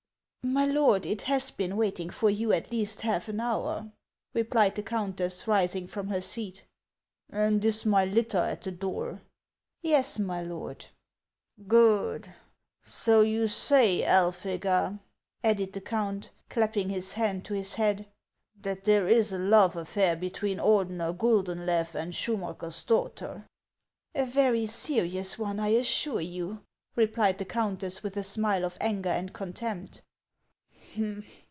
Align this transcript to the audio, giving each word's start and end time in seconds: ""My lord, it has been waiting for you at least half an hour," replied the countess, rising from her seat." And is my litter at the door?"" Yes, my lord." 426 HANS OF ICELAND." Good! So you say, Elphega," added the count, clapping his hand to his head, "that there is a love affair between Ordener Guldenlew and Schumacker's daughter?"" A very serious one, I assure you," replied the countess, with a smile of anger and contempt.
""My 0.61 0.65
lord, 0.65 1.05
it 1.05 1.21
has 1.21 1.51
been 1.51 1.77
waiting 1.77 2.09
for 2.09 2.27
you 2.29 2.51
at 2.51 2.71
least 2.71 3.03
half 3.03 3.29
an 3.29 3.39
hour," 3.39 3.91
replied 4.33 4.73
the 4.73 4.81
countess, 4.81 5.45
rising 5.47 5.85
from 5.85 6.07
her 6.07 6.19
seat." 6.19 6.65
And 7.29 7.63
is 7.63 7.85
my 7.85 8.05
litter 8.05 8.39
at 8.39 8.63
the 8.63 8.71
door?"" 8.71 9.21
Yes, 9.83 10.17
my 10.17 10.41
lord." 10.41 10.87
426 11.69 12.33
HANS 12.33 12.37
OF 12.37 12.63
ICELAND." 12.81 12.81
Good! 12.81 12.81
So 12.81 13.21
you 13.21 13.47
say, 13.47 14.01
Elphega," 14.01 14.99
added 15.43 15.73
the 15.73 15.79
count, 15.81 16.31
clapping 16.49 16.89
his 16.89 17.13
hand 17.13 17.45
to 17.45 17.53
his 17.53 17.75
head, 17.75 18.07
"that 18.59 18.83
there 18.83 19.07
is 19.07 19.31
a 19.31 19.37
love 19.39 19.75
affair 19.75 20.15
between 20.17 20.57
Ordener 20.57 21.15
Guldenlew 21.15 21.93
and 21.95 22.11
Schumacker's 22.13 22.83
daughter?"" 22.83 23.45
A 24.15 24.25
very 24.25 24.65
serious 24.65 25.37
one, 25.37 25.59
I 25.59 25.67
assure 25.69 26.19
you," 26.19 26.63
replied 26.95 27.37
the 27.37 27.45
countess, 27.45 28.01
with 28.01 28.17
a 28.17 28.23
smile 28.23 28.65
of 28.65 28.75
anger 28.81 29.09
and 29.09 29.31
contempt. 29.33 30.01